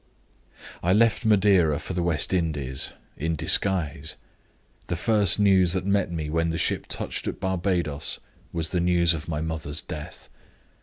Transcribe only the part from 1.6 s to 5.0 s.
for the West Indies in disguise. The